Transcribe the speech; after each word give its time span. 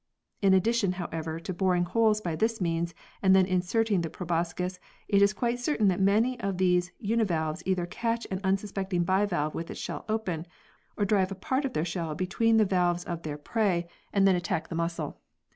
In 0.41 0.55
addition, 0.55 0.93
however, 0.93 1.39
to 1.39 1.53
boring 1.53 1.83
holes 1.83 2.21
by 2.21 2.35
this 2.35 2.59
means 2.59 2.95
and 3.21 3.35
then 3.35 3.45
inserting 3.45 4.01
the 4.01 4.09
proboscis, 4.09 4.79
it 5.07 5.21
is 5.21 5.31
quite 5.31 5.59
certain 5.59 5.89
that 5.89 5.99
many 6.01 6.39
of 6.39 6.57
these 6.57 6.91
univalves 6.97 7.61
either 7.67 7.85
catch 7.85 8.25
an 8.31 8.41
unsuspecting 8.43 9.03
bivalve 9.03 9.53
with 9.53 9.69
its 9.69 9.79
shell 9.79 10.03
open, 10.09 10.47
or 10.97 11.05
drive 11.05 11.39
part 11.39 11.65
of 11.65 11.73
their 11.73 11.85
shell 11.85 12.15
between 12.15 12.57
the 12.57 12.65
valves 12.65 13.03
of 13.03 13.21
their 13.21 13.37
prey 13.37 13.61
and 13.61 13.75
iv] 13.75 13.81
LIFE 13.83 13.89
HISTORY 13.91 13.91
AND 13.91 14.23
ENVIRONMENT 14.23 14.23
51 14.23 14.25
then 14.25 14.35
attack 14.55 14.67
the 14.69 14.73
muscle. 14.75 15.19